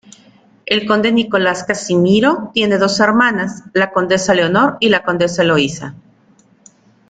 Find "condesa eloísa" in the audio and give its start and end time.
5.03-5.93